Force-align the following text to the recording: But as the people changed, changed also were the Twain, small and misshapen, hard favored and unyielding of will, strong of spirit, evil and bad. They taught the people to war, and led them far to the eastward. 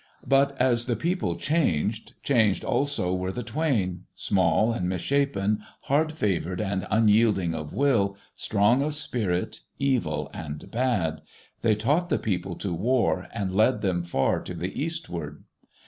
But 0.27 0.59
as 0.59 0.87
the 0.87 0.95
people 0.95 1.35
changed, 1.35 2.15
changed 2.23 2.63
also 2.63 3.13
were 3.13 3.31
the 3.31 3.43
Twain, 3.43 4.05
small 4.15 4.71
and 4.73 4.89
misshapen, 4.89 5.59
hard 5.83 6.11
favored 6.11 6.59
and 6.59 6.87
unyielding 6.89 7.53
of 7.53 7.71
will, 7.71 8.17
strong 8.35 8.81
of 8.81 8.95
spirit, 8.95 9.59
evil 9.77 10.31
and 10.33 10.71
bad. 10.71 11.21
They 11.61 11.75
taught 11.75 12.09
the 12.09 12.17
people 12.17 12.55
to 12.55 12.73
war, 12.73 13.27
and 13.31 13.53
led 13.53 13.81
them 13.83 14.01
far 14.01 14.41
to 14.41 14.55
the 14.55 14.73
eastward. 14.83 15.43